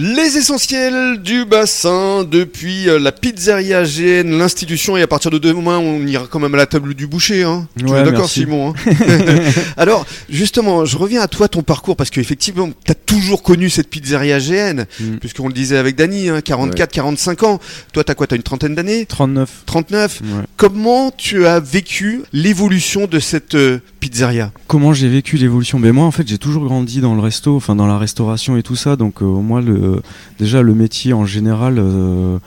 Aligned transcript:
Les 0.00 0.38
essentiels 0.38 1.20
du 1.24 1.44
bassin 1.44 2.22
depuis 2.22 2.88
euh, 2.88 3.00
la 3.00 3.10
pizzeria 3.10 3.82
GN, 3.82 4.30
l'institution, 4.38 4.96
et 4.96 5.02
à 5.02 5.08
partir 5.08 5.32
de 5.32 5.38
demain, 5.38 5.78
on 5.78 6.06
ira 6.06 6.28
quand 6.30 6.38
même 6.38 6.54
à 6.54 6.56
la 6.56 6.66
table 6.66 6.94
du 6.94 7.08
boucher. 7.08 7.42
Hein. 7.42 7.66
Tu 7.76 7.84
Ouais, 7.84 8.04
d'accord. 8.04 8.30
Simon 8.30 8.74
hein 8.86 8.92
Alors, 9.76 10.06
justement, 10.30 10.84
je 10.84 10.96
reviens 10.96 11.20
à 11.20 11.26
toi, 11.26 11.48
ton 11.48 11.62
parcours, 11.64 11.96
parce 11.96 12.10
qu'effectivement, 12.10 12.70
tu 12.84 12.92
as 12.92 12.94
toujours 12.94 13.42
connu 13.42 13.70
cette 13.70 13.90
pizzeria 13.90 14.38
GN, 14.38 14.84
Mm. 15.00 15.16
puisqu'on 15.18 15.48
le 15.48 15.52
disait 15.52 15.76
avec 15.76 15.96
Dany, 15.96 16.28
hein, 16.28 16.42
44, 16.42 16.92
45 16.92 17.42
ans. 17.42 17.58
Toi, 17.92 18.04
t'as 18.04 18.14
quoi 18.14 18.28
T'as 18.28 18.36
une 18.36 18.44
trentaine 18.44 18.76
d'années? 18.76 19.04
39. 19.04 19.50
39 19.66 20.20
Ouais. 20.22 20.28
Comment 20.56 21.10
tu 21.10 21.44
as 21.46 21.58
vécu 21.58 22.22
l'évolution 22.32 23.06
de 23.08 23.18
cette 23.18 23.56
euh, 23.56 23.80
pizzeria. 23.98 24.52
Comment 24.66 24.92
j'ai 24.92 25.08
vécu 25.08 25.36
l'évolution? 25.36 25.80
Ben 25.80 25.92
moi 25.92 26.04
en 26.04 26.10
fait 26.10 26.26
j'ai 26.26 26.38
toujours 26.38 26.64
grandi 26.64 27.00
dans 27.00 27.14
le 27.14 27.20
resto, 27.20 27.56
enfin 27.56 27.74
dans 27.76 27.86
la 27.86 27.98
restauration 27.98 28.56
et 28.56 28.62
tout 28.62 28.76
ça, 28.76 28.96
donc 28.96 29.22
euh, 29.22 29.26
moi 29.26 29.62
déjà 30.38 30.62
le 30.62 30.74
métier 30.74 31.12
en 31.12 31.26
général, 31.26 31.78
euh, 31.78 32.38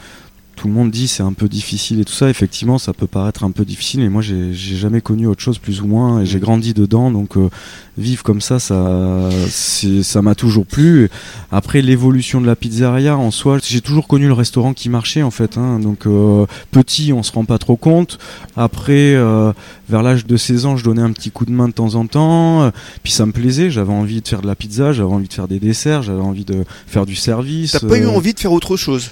tout 0.61 0.67
le 0.67 0.75
monde 0.75 0.91
dit 0.91 1.07
c'est 1.07 1.23
un 1.23 1.33
peu 1.33 1.49
difficile 1.49 1.99
et 2.01 2.05
tout 2.05 2.13
ça. 2.13 2.29
Effectivement 2.29 2.77
ça 2.77 2.93
peut 2.93 3.07
paraître 3.07 3.43
un 3.43 3.49
peu 3.49 3.65
difficile, 3.65 4.01
mais 4.01 4.09
moi 4.09 4.21
j'ai 4.21 4.53
jamais 4.53 5.01
connu 5.01 5.25
autre 5.25 5.41
chose 5.41 5.57
plus 5.57 5.81
ou 5.81 5.87
moins 5.87 6.21
et 6.21 6.27
j'ai 6.27 6.39
grandi 6.39 6.75
dedans, 6.75 7.09
donc 7.09 7.35
euh, 7.35 7.49
vivre 7.97 8.21
comme 8.21 8.41
ça 8.41 8.59
ça 8.59 10.21
m'a 10.21 10.35
toujours 10.35 10.67
plu. 10.67 11.09
Après 11.51 11.81
l'évolution 11.81 12.41
de 12.41 12.45
la 12.45 12.55
pizzeria 12.55 13.17
en 13.17 13.31
soi, 13.31 13.57
j'ai 13.67 13.81
toujours 13.81 14.07
connu 14.07 14.27
le 14.27 14.33
restaurant 14.33 14.75
qui 14.75 14.87
marchait 14.89 15.23
en 15.23 15.31
fait, 15.31 15.57
hein, 15.57 15.79
donc 15.79 16.05
euh, 16.05 16.45
petit 16.69 17.11
on 17.11 17.23
se 17.23 17.31
rend 17.31 17.43
pas 17.45 17.57
trop 17.57 17.75
compte. 17.75 18.19
Après 18.55 19.15
euh, 19.15 19.53
vers 19.89 20.03
l'âge 20.03 20.27
de 20.27 20.37
16 20.37 20.67
ans, 20.67 20.77
je 20.77 20.83
donnais 20.83 21.01
un 21.01 21.11
petit 21.11 21.31
coup 21.31 21.45
de 21.45 21.51
main 21.51 21.69
de 21.69 21.73
temps 21.73 21.95
en 21.95 22.05
temps. 22.05 22.61
euh, 22.61 22.71
Puis 23.01 23.11
ça 23.11 23.25
me 23.25 23.31
plaisait. 23.31 23.71
J'avais 23.71 23.93
envie 23.93 24.21
de 24.21 24.27
faire 24.27 24.43
de 24.43 24.47
la 24.47 24.55
pizza, 24.55 24.93
j'avais 24.93 25.09
envie 25.11 25.27
de 25.27 25.33
faire 25.33 25.47
des 25.47 25.59
desserts, 25.59 26.03
j'avais 26.03 26.21
envie 26.21 26.45
de 26.45 26.65
faire 26.85 27.07
du 27.07 27.15
service. 27.15 27.71
T'as 27.71 27.87
pas 27.87 27.97
eu 27.97 28.05
envie 28.05 28.35
de 28.35 28.39
faire 28.39 28.51
autre 28.51 28.77
chose? 28.77 29.09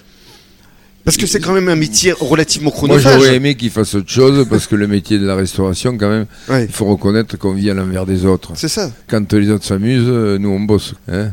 Parce 1.09 1.17
que 1.17 1.25
c'est 1.25 1.39
quand 1.39 1.53
même 1.53 1.69
un 1.69 1.75
métier 1.75 2.11
relativement 2.11 2.69
Moi, 2.69 2.77
chronophage. 2.77 3.13
j'aurais 3.15 3.35
aimé 3.37 3.55
qu'il 3.55 3.71
fasse 3.71 3.95
autre 3.95 4.11
chose 4.11 4.45
parce 4.47 4.67
que 4.67 4.75
le 4.75 4.85
métier 4.85 5.17
de 5.17 5.25
la 5.25 5.35
restauration, 5.35 5.97
quand 5.97 6.07
même, 6.07 6.27
Ouais, 6.47 6.65
il 6.65 6.71
faut 6.71 6.85
reconnaître 6.85 7.35
qu'on 7.35 7.53
vit 7.53 7.71
à 7.71 7.73
l'envers 7.73 8.05
des 8.05 8.25
autres. 8.27 8.51
c'est 8.53 8.67
ça. 8.67 8.91
Quand 9.07 9.33
les 9.33 9.49
autres 9.49 9.65
s'amusent, 9.65 10.03
euh, 10.07 10.37
nous 10.37 10.49
on 10.49 10.59
bosse. 10.59 10.93
hein, 11.07 11.13
euh, 11.13 11.31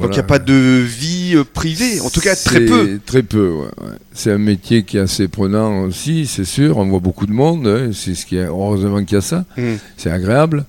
Donc 0.00 0.08
il 0.08 0.12
n'y 0.12 0.18
a 0.20 0.22
pas 0.22 0.38
de 0.38 0.54
vie 0.54 1.32
euh, 1.34 1.44
privée, 1.44 2.00
en 2.00 2.08
tout 2.08 2.20
cas 2.20 2.34
très 2.34 2.60
peu. 2.64 2.98
Très 3.04 3.22
peu, 3.22 3.50
ouais. 3.50 3.68
C'est 4.14 4.32
un 4.32 4.38
métier 4.38 4.84
qui 4.84 4.96
est 4.96 5.00
assez 5.00 5.28
prenant 5.28 5.82
aussi, 5.82 6.24
c'est 6.24 6.46
sûr. 6.46 6.78
On 6.78 6.86
voit 6.86 7.00
beaucoup 7.00 7.26
de 7.26 7.32
monde. 7.32 7.66
hein, 7.66 7.90
C'est 7.92 8.14
ce 8.14 8.24
qui 8.24 8.36
est 8.38 8.46
heureusement 8.46 9.04
qu'il 9.04 9.16
y 9.16 9.18
a 9.18 9.20
ça. 9.20 9.44
Mm. 9.58 9.74
C'est 9.98 10.10
agréable. 10.10 10.64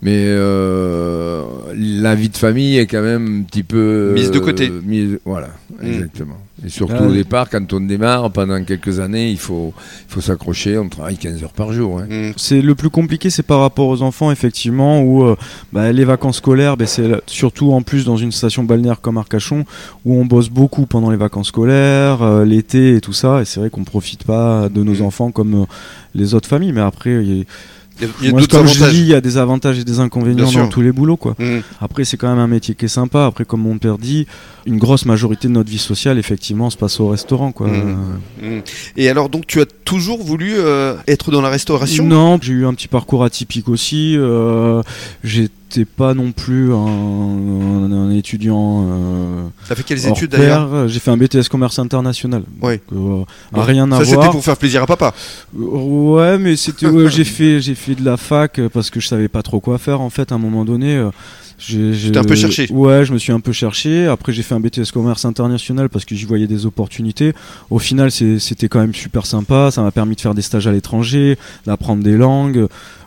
Mais 0.00 0.26
euh, 0.26 1.42
la 1.74 2.14
vie 2.14 2.28
de 2.28 2.36
famille 2.36 2.78
est 2.78 2.86
quand 2.86 3.02
même 3.02 3.40
un 3.40 3.42
petit 3.42 3.64
peu 3.64 4.12
Mise 4.14 4.30
de 4.30 4.38
côté. 4.38 4.68
euh, 4.68 4.80
mise- 4.84 5.18
voilà, 5.24 5.48
Mm. 5.82 5.86
exactement. 5.92 6.36
Et 6.64 6.70
surtout 6.70 6.94
Ah 6.98 7.02
au 7.06 7.12
départ, 7.12 7.50
quand 7.50 7.70
on 7.74 7.80
démarre, 7.80 8.30
pendant 8.30 8.62
quelques 8.64 8.98
années, 8.98 9.30
il 9.30 9.36
faut, 9.38 9.74
il 10.08 10.12
faut 10.12 10.22
s'accrocher. 10.22 10.78
On 10.78 10.88
travaille 10.88 11.18
15 11.18 11.42
heures 11.44 11.52
par 11.52 11.72
jour. 11.72 12.00
hein. 12.00 12.06
Mm. 12.08 12.32
C'est 12.36 12.62
le 12.62 12.74
plus 12.74 12.88
compliqué, 12.88 13.28
c'est 13.28 13.42
par 13.42 13.60
rapport 13.60 13.88
aux 13.88 14.00
enfants, 14.00 14.30
effectivement, 14.30 15.02
où 15.02 15.22
euh, 15.24 15.36
bah, 15.72 15.92
les 15.92 16.04
vacances 16.04 16.38
scolaires, 16.38 16.78
bah, 16.78 16.86
c'est 16.86 17.10
surtout 17.26 17.72
en 17.72 17.82
plus 17.82 18.06
dans 18.06 18.16
une 18.16 18.32
station 18.32 18.64
balnéaire 18.64 19.02
comme 19.02 19.18
Arcachon, 19.18 19.64
où 20.06 20.14
on 20.18 20.24
bosse 20.24 20.48
beaucoup 20.48 20.86
pendant 20.86 21.10
les 21.10 21.18
vacances 21.18 21.48
scolaires, 21.48 22.22
euh, 22.22 22.44
l'été 22.46 22.96
et 22.96 23.00
tout 23.02 23.12
ça. 23.12 23.42
Et 23.42 23.44
c'est 23.44 23.60
vrai 23.60 23.68
qu'on 23.68 23.84
profite 23.84 24.24
pas 24.24 24.68
de 24.70 24.82
nos 24.82 24.94
Mm. 25.02 25.02
enfants 25.02 25.30
comme 25.32 25.54
euh, 25.54 25.66
les 26.14 26.32
autres 26.34 26.48
familles, 26.48 26.72
mais 26.72 26.80
après, 26.80 27.44
il 28.00 28.26
y 28.26 28.28
a, 28.28 28.32
moi, 28.32 28.40
comme 28.48 28.66
je 28.66 28.72
avantages. 28.74 28.92
dis, 28.92 29.00
il 29.00 29.06
y 29.08 29.14
a 29.14 29.20
des 29.20 29.38
avantages 29.38 29.78
et 29.78 29.84
des 29.84 30.00
inconvénients 30.00 30.50
dans 30.50 30.68
tous 30.68 30.82
les 30.82 30.92
boulots, 30.92 31.16
quoi. 31.16 31.34
Mm. 31.38 31.60
Après, 31.80 32.04
c'est 32.04 32.16
quand 32.16 32.28
même 32.28 32.38
un 32.38 32.46
métier 32.46 32.74
qui 32.74 32.84
est 32.84 32.88
sympa. 32.88 33.26
Après, 33.26 33.44
comme 33.44 33.62
mon 33.62 33.78
père 33.78 33.98
dit, 33.98 34.26
une 34.66 34.78
grosse 34.78 35.06
majorité 35.06 35.48
de 35.48 35.52
notre 35.52 35.70
vie 35.70 35.78
sociale, 35.78 36.18
effectivement, 36.18 36.70
se 36.70 36.76
passe 36.76 37.00
au 37.00 37.08
restaurant, 37.08 37.52
quoi. 37.52 37.68
Mhm. 37.68 37.74
Euh, 38.42 38.56
Mm. 38.56 38.60
Et 38.96 39.08
alors 39.08 39.28
donc 39.28 39.46
tu 39.46 39.60
as 39.60 39.66
toujours 39.84 40.22
voulu 40.22 40.54
euh, 40.56 40.94
être 41.08 41.30
dans 41.30 41.40
la 41.40 41.48
restauration? 41.48 42.04
Non, 42.04 42.38
j'ai 42.40 42.52
eu 42.52 42.66
un 42.66 42.74
petit 42.74 42.88
parcours 42.88 43.24
atypique 43.24 43.68
aussi. 43.68 44.14
Euh, 44.16 44.82
J'étais 45.68 45.84
pas 45.84 46.14
non 46.14 46.30
plus 46.32 46.72
un, 46.72 46.76
un- 46.76 47.92
un 47.92 48.10
étudiant. 48.12 48.86
Euh, 48.88 49.46
T'as 49.68 49.74
fait 49.74 49.82
quelles 49.82 50.06
études 50.06 50.30
d'ailleurs? 50.30 50.86
J'ai 50.88 51.00
fait 51.00 51.10
un 51.10 51.16
BTS 51.16 51.48
commerce 51.50 51.78
international. 51.78 52.44
Ouais. 52.62 52.80
Donc, 52.90 53.26
euh, 53.52 53.58
Ouais. 53.58 53.64
rien 53.64 53.90
à 53.92 53.98
Ça 53.98 54.04
c'était 54.04 54.16
voir. 54.16 54.30
pour 54.30 54.44
faire 54.44 54.56
plaisir 54.56 54.82
à 54.82 54.86
papa. 54.86 55.12
Euh, 55.58 55.62
Ouais, 55.62 56.38
mais 56.38 56.56
c'était. 56.56 56.86
ouais, 56.86 57.10
j'ai 57.10 57.24
fait, 57.24 57.60
j'ai 57.60 57.74
fait 57.74 57.94
de 57.96 58.04
la 58.04 58.16
fac 58.16 58.60
parce 58.72 58.90
que 58.90 59.00
je 59.00 59.08
savais 59.08 59.28
pas 59.28 59.42
trop 59.42 59.60
quoi 59.60 59.78
faire 59.78 60.00
en 60.00 60.10
fait. 60.10 60.30
À 60.32 60.36
un 60.36 60.38
moment 60.38 60.64
donné. 60.64 60.96
euh, 60.96 61.10
j'ai- 61.58 62.12
t'es 62.12 62.18
un 62.18 62.24
peu 62.24 62.34
cherché. 62.36 62.68
Ouais, 62.70 63.04
je 63.04 63.12
me 63.12 63.18
suis 63.18 63.32
un 63.32 63.40
peu 63.40 63.50
cherché. 63.52 64.06
Après, 64.06 64.32
j'ai 64.32 64.42
fait 64.42 64.54
un 64.54 64.60
BTS 64.60 64.92
commerce 64.92 65.24
international 65.24 65.88
parce 65.88 66.04
que 66.04 66.14
j'y 66.14 66.26
voyais 66.26 66.46
des 66.46 66.64
opportunités. 66.66 67.32
Au 67.70 67.78
final, 67.80 68.10
c'était 68.12 68.68
quand 68.68 68.78
même 68.80 68.94
super 68.94 69.26
sympa. 69.26 69.70
Ça 69.72 69.82
m'a 69.82 69.90
permis 69.90 70.14
de 70.14 70.20
faire 70.20 70.34
des 70.34 70.42
stages 70.42 70.66
à 70.68 70.72
l'étranger, 70.72 71.36
d'apprendre 71.66 72.02
des 72.04 72.16
langues. 72.16 72.66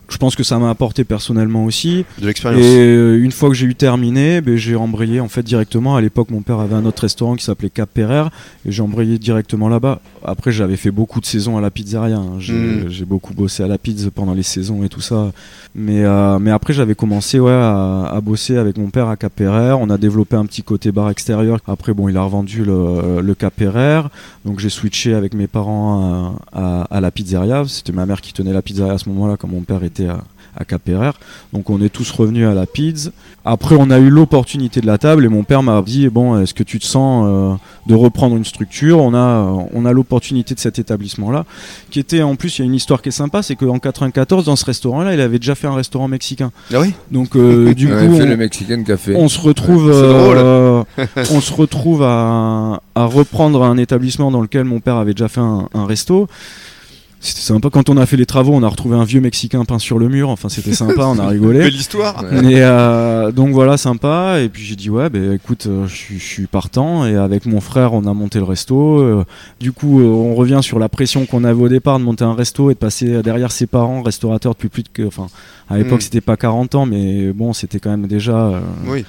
Je 0.10 0.18
pense 0.18 0.36
que 0.36 0.44
ça 0.44 0.58
m'a 0.58 0.70
apporté 0.72 1.04
personnellement 1.04 1.66
aussi. 1.66 2.04
De 2.18 2.24
Et 2.24 2.28
l'expérience. 2.28 2.62
euh, 2.66 3.24
une 3.24 3.32
fois 3.32 3.50
que 3.50 3.56
j'ai 3.56 3.68
eu 3.68 3.76
terminé, 3.76 4.42
ben, 4.42 4.56
j'ai 4.58 4.76
embrayé 4.76 5.20
en 5.20 5.28
fait 5.28 5.44
directement. 5.44 5.96
À 5.96 6.02
l'époque, 6.02 6.32
mon 6.32 6.42
père 6.42 6.60
avait 6.60 6.74
un 6.76 6.86
autre 6.86 7.04
restaurant 7.04 7.36
qui 7.36 7.44
s'appelait 7.46 7.70
Cap 7.70 7.90
Pereire 7.94 8.30
et 8.66 8.72
j'ai 8.72 8.82
embrayé 8.82 9.20
directement 9.20 9.70
là-bas. 9.70 10.02
Après, 10.26 10.52
j'avais 10.52 10.78
fait 10.78 10.92
beaucoup 10.92 11.22
de 11.22 11.26
saisons 11.26 11.58
à 11.58 11.62
la 11.62 11.70
pizzeria. 11.72 12.18
hein. 12.18 12.34
J'ai 12.40 12.54
Mm. 12.54 12.90
j'ai 12.90 13.06
beaucoup 13.06 13.34
bossé 13.34 13.64
à 13.64 13.68
la 13.68 13.78
pizza 13.78 14.10
pendant 14.12 14.34
les 14.34 14.44
saisons 14.44 14.84
et 14.84 14.90
tout 14.90 15.00
ça. 15.02 15.32
Mais, 15.76 16.04
euh, 16.04 16.40
mais 16.40 16.50
après, 16.52 16.74
j'avais 16.74 16.96
commencé 16.96 17.40
ouais, 17.40 17.52
à, 17.52 18.06
à 18.12 18.20
bosser 18.22 18.58
avec 18.58 18.78
mon 18.78 18.90
père 18.90 19.08
à 19.10 19.16
Cap 19.16 19.32
Pereire. 19.34 19.80
On 19.80 19.90
a 19.92 19.98
développé 20.00 20.36
un 20.36 20.46
petit 20.46 20.64
côté 20.64 20.92
bar 20.92 21.10
extérieur. 21.12 21.60
Après, 21.68 21.94
bon, 21.94 22.10
il 22.10 22.18
a 22.18 22.24
revendu 22.24 22.66
le, 22.66 23.22
le 23.22 23.36
Cap 23.36 23.54
Pereire. 23.56 24.10
Donc, 24.44 24.60
j'ai 24.60 24.70
switché 24.70 25.14
avec 25.14 25.36
mes 25.36 25.48
parents 25.48 26.36
à, 26.52 26.60
à- 26.60 26.98
à 26.98 27.02
la 27.02 27.12
pizzeria. 27.12 27.64
C'était 27.68 27.92
ma 27.94 28.06
mère 28.08 28.22
qui 28.22 28.34
tenait 28.34 28.54
la 28.54 28.62
pizzeria 28.64 28.94
à 28.94 28.98
ce 28.98 29.08
moment-là, 29.10 29.38
quand 29.38 29.48
mon 29.48 29.62
père 29.62 29.84
était 29.84 29.99
à, 30.08 30.24
à. 30.58 31.14
Donc 31.54 31.70
on 31.70 31.82
est 31.82 31.90
tous 31.90 32.12
revenus 32.12 32.46
à 32.48 32.54
la 32.54 32.66
pizza. 32.66 33.12
Après 33.46 33.76
on 33.80 33.90
a 33.92 34.00
eu 34.00 34.10
l'opportunité 34.10 34.82
de 34.82 34.88
la 34.88 34.98
table 34.98 35.24
et 35.24 35.28
mon 35.30 35.44
père 35.44 35.64
m'a 35.64 35.82
dit 35.82 36.10
bon 36.10 36.40
est-ce 36.42 36.54
que 36.54 36.64
tu 36.64 36.80
te 36.80 36.86
sens 36.86 37.26
euh, 37.28 37.54
de 37.88 37.96
reprendre 37.96 38.36
une 38.36 38.44
structure? 38.44 39.00
On 39.00 39.14
a 39.14 39.46
on 39.74 39.86
a 39.86 39.94
l'opportunité 39.94 40.56
de 40.56 40.60
cet 40.60 40.78
établissement 40.78 41.32
là 41.32 41.46
qui 41.92 42.00
était 42.00 42.22
en 42.24 42.36
plus 42.36 42.58
il 42.58 42.62
y 42.62 42.64
a 42.64 42.66
une 42.66 42.74
histoire 42.76 43.02
qui 43.02 43.10
est 43.10 43.14
sympa 43.14 43.42
c'est 43.42 43.56
qu'en 43.56 43.80
94 43.80 44.46
dans 44.46 44.56
ce 44.56 44.66
restaurant 44.66 45.02
là 45.04 45.14
il 45.14 45.22
avait 45.22 45.40
déjà 45.40 45.56
fait 45.56 45.68
un 45.68 45.76
restaurant 45.76 46.08
mexicain. 46.08 46.52
Ah 46.74 46.82
oui? 46.82 46.94
Donc 47.12 47.36
euh, 47.36 47.74
du 47.80 47.92
on 47.92 48.08
coup 48.08 48.20
le 48.20 48.36
Mexican 48.36 48.84
Café. 48.84 49.16
on 49.16 49.30
se 49.30 49.40
retrouve, 49.40 49.86
Ouais, 49.86 49.94
euh, 49.94 50.84
on 51.32 51.40
se 51.42 51.54
retrouve 51.54 52.04
à, 52.04 52.82
à 52.96 53.06
reprendre 53.06 53.64
un 53.64 53.78
établissement 53.78 54.32
dans 54.32 54.42
lequel 54.42 54.66
mon 54.66 54.80
père 54.82 54.96
avait 54.98 55.14
déjà 55.14 55.30
fait 55.30 55.42
un, 55.42 55.70
un 55.74 55.86
resto. 55.86 56.28
C'était 57.22 57.42
sympa. 57.42 57.70
Quand 57.70 57.90
on 57.90 57.98
a 57.98 58.06
fait 58.06 58.16
les 58.16 58.26
travaux, 58.26 58.54
on 58.54 58.64
a 58.64 58.68
retrouvé 58.70 58.96
un 58.96 59.04
vieux 59.04 59.20
mexicain 59.20 59.66
peint 59.66 59.78
sur 59.78 60.00
le 60.00 60.08
mur. 60.08 60.30
Enfin, 60.30 60.48
c'était 60.48 60.72
sympa, 60.74 61.04
on 61.06 61.20
a 61.20 61.28
rigolé. 61.28 61.60
Belle 61.60 61.76
histoire. 61.76 62.24
Et 62.32 62.62
euh, 62.64 63.32
donc 63.34 63.50
voilà, 63.52 63.76
sympa. 63.76 64.38
Et 64.40 64.48
puis 64.48 64.64
j'ai 64.64 64.78
dit 64.78 64.90
ouais, 64.90 65.10
ben 65.10 65.34
écoute, 65.34 65.66
euh, 65.68 65.86
je 65.88 66.18
suis- 66.18 66.48
partant. 66.48 67.06
Et 67.06 67.16
avec 67.18 67.46
mon 67.46 67.60
frère, 67.60 67.94
on 67.94 68.06
a 68.08 68.14
monté 68.14 68.40
le 68.40 68.46
resto. 68.46 69.00
Euh, 69.00 69.26
du 69.60 69.74
coup, 69.74 70.00
euh, 70.00 70.06
on 70.06 70.34
revient 70.34 70.60
sur 70.62 70.80
la 70.80 70.88
pression 70.88 71.26
qu'on 71.26 71.44
avait 71.44 71.62
au 71.62 71.68
départ 71.70 72.00
de 72.00 72.06
monter 72.06 72.24
un 72.24 72.34
resto 72.34 72.72
et 72.72 72.74
de 72.74 72.80
passer 72.80 73.22
derrière 73.22 73.52
ses 73.52 73.68
parents, 73.68 74.02
restaurateurs 74.02 74.54
depuis 74.54 74.70
plus 74.70 74.84
de 74.84 74.90
que, 74.94 75.04
enfin, 75.06 75.28
à 75.70 75.78
l'époque 75.78 76.00
Mm. 76.00 76.04
c'était 76.04 76.22
pas 76.22 76.38
40 76.38 76.76
ans, 76.76 76.86
mais 76.86 77.34
bon, 77.34 77.52
c'était 77.52 77.80
quand 77.80 77.90
même 77.92 78.08
déjà. 78.08 78.38
euh, 78.48 78.60
Oui. 78.88 79.04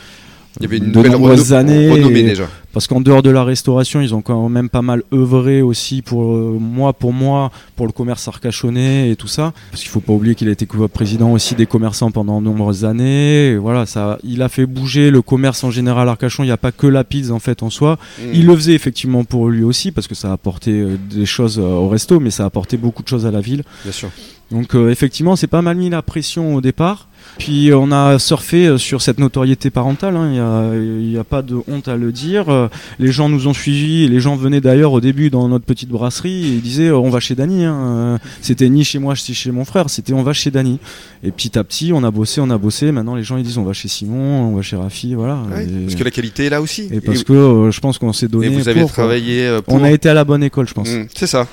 Il 0.59 0.65
y 0.65 0.67
avait 0.67 0.79
une 0.79 0.91
de 0.91 0.97
nouvelle 0.97 1.13
nombreuses 1.13 1.53
années. 1.53 1.93
renommée 1.93 2.19
et- 2.21 2.25
déjà. 2.25 2.49
Parce 2.73 2.87
qu'en 2.87 3.01
dehors 3.01 3.23
de 3.23 3.31
la 3.31 3.43
restauration, 3.43 4.01
ils 4.01 4.15
ont 4.15 4.23
quand 4.23 4.49
même 4.49 4.69
pas 4.69 4.83
mal 4.83 5.03
œuvré 5.13 5.61
aussi 5.61 6.03
pour 6.03 6.35
euh, 6.35 6.57
moi, 6.61 6.93
pour 6.93 7.13
moi, 7.13 7.51
pour 7.77 7.87
le 7.87 7.93
commerce 7.93 8.29
arcachonnais 8.29 9.11
et 9.11 9.17
tout 9.17 9.27
ça. 9.29 9.53
Parce 9.71 9.83
qu'il 9.83 9.91
faut 9.91 10.01
pas 10.01 10.13
oublier 10.13 10.35
qu'il 10.35 10.49
a 10.49 10.53
été 10.53 10.67
président 10.93 11.33
aussi 11.33 11.55
des 11.55 11.67
commerçants 11.67 12.11
pendant 12.11 12.41
de 12.41 12.47
nombreuses 12.47 12.85
années. 12.85 13.49
Et 13.49 13.57
voilà, 13.57 13.87
ça, 13.87 14.19
il 14.23 14.43
a 14.43 14.49
fait 14.49 14.67
bouger 14.67 15.11
le 15.11 15.23
commerce 15.23 15.65
en 15.65 15.71
général 15.71 16.09
Arcachon. 16.09 16.45
Il 16.45 16.47
n'y 16.47 16.53
a 16.53 16.57
pas 16.57 16.73
que 16.73 16.87
la 16.87 17.03
pizza 17.03 17.35
en 17.35 17.41
fait 17.41 17.63
en 17.63 17.71
soi. 17.71 17.99
Mm. 18.19 18.23
Il 18.35 18.47
le 18.47 18.57
faisait 18.57 18.75
effectivement 18.75 19.25
pour 19.25 19.49
lui 19.49 19.65
aussi 19.65 19.91
parce 19.91 20.07
que 20.07 20.15
ça 20.15 20.31
a 20.31 20.33
apporté 20.33 20.71
euh, 20.73 20.97
des 21.11 21.27
choses 21.27 21.59
euh, 21.59 21.63
au 21.63 21.89
resto, 21.89 22.21
mais 22.21 22.31
ça 22.31 22.45
a 22.45 22.47
apporté 22.47 22.77
beaucoup 22.77 23.03
de 23.03 23.09
choses 23.09 23.27
à 23.27 23.31
la 23.31 23.41
ville. 23.41 23.65
Bien 23.83 23.93
sûr. 23.93 24.11
Donc 24.51 24.75
euh, 24.75 24.91
effectivement, 24.91 25.37
c'est 25.37 25.47
pas 25.47 25.63
mal 25.63 25.77
mis 25.77 25.91
la 25.91 26.03
pression 26.03 26.55
au 26.57 26.61
départ. 26.61 27.07
Puis 27.39 27.71
on 27.75 27.93
a 27.93 28.19
surfé 28.19 28.67
euh, 28.67 28.79
sur 28.79 29.03
cette 29.03 29.19
notoriété 29.21 29.71
parentale, 29.71 30.17
hein. 30.17 30.31
il 30.75 31.09
n'y 31.11 31.17
a, 31.17 31.21
a 31.21 31.25
pas 31.25 31.43
de 31.43 31.57
honte 31.69 31.87
à 31.87 31.97
le 31.97 32.13
dire. 32.13 32.49
Euh, 32.49 32.69
Les 32.99 33.13
gens 33.13 33.29
nous 33.29 33.47
ont 33.47 33.53
suivis, 33.53 34.09
les 34.09 34.21
gens 34.21 34.37
venaient 34.37 34.61
d'ailleurs 34.63 34.93
au 34.93 35.01
début 35.01 35.29
dans 35.31 35.47
notre 35.47 35.65
petite 35.67 35.91
brasserie 35.91 36.45
et 36.47 36.49
ils 36.55 36.61
disaient 36.63 36.89
euh, 36.89 36.97
on 36.99 37.11
va 37.11 37.21
chez 37.21 37.35
Dany. 37.35 37.65
hein. 37.65 37.75
Euh, 37.75 38.19
C'était 38.41 38.69
ni 38.69 38.85
chez 38.85 38.99
moi, 38.99 39.15
ni 39.29 39.35
chez 39.35 39.51
mon 39.53 39.65
frère, 39.67 39.89
c'était 39.91 40.15
on 40.15 40.23
va 40.23 40.33
chez 40.33 40.51
Dany. 40.51 40.79
Et 41.23 41.31
petit 41.31 41.59
à 41.59 41.63
petit, 41.65 41.93
on 41.93 42.03
a 42.03 42.11
bossé, 42.11 42.41
on 42.41 42.49
a 42.51 42.57
bossé. 42.59 42.91
Maintenant, 42.91 43.15
les 43.15 43.23
gens 43.23 43.37
ils 43.37 43.45
disent 43.45 43.59
on 43.59 43.65
va 43.65 43.75
chez 43.75 43.89
Simon, 43.89 44.49
on 44.53 44.57
va 44.57 44.63
chez 44.63 44.77
Rafi, 44.77 45.15
voilà. 45.15 45.39
Ouais, 45.55 45.65
et, 45.65 45.85
Parce 45.85 45.95
que 45.97 46.05
la 46.05 46.11
qualité 46.11 46.47
est 46.47 46.51
là 46.51 46.63
aussi. 46.63 46.89
et 46.91 47.01
parce 47.03 47.23
que 47.23 47.35
euh, 47.35 47.71
je 47.71 47.81
pense 47.81 47.99
qu'on 47.99 48.13
s'est 48.15 48.29
donné. 48.29 48.47
et 48.47 48.51
vous 48.51 48.69
avez 48.69 48.81
pour, 48.81 48.91
travaillé 48.91 49.43
euh, 49.47 49.61
pour. 49.61 49.75
On 49.75 49.85
a 49.85 49.91
été 49.93 50.09
à 50.09 50.15
la 50.15 50.25
bonne 50.25 50.43
école, 50.43 50.67
je 50.67 50.75
pense. 50.75 50.89
Mm, 50.89 51.07
C'est 51.15 51.27
ça. 51.27 51.47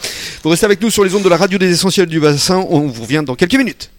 Vous 0.43 0.49
restez 0.49 0.65
avec 0.65 0.81
nous 0.81 0.89
sur 0.89 1.03
les 1.03 1.13
ondes 1.13 1.23
de 1.23 1.29
la 1.29 1.37
radio 1.37 1.57
des 1.59 1.69
essentiels 1.71 2.07
du 2.07 2.19
bassin. 2.21 2.65
On 2.87 2.89
vous 2.89 3.03
revient 3.03 3.21
dans 3.25 3.35
quelques 3.35 3.55
minutes. 3.55 3.91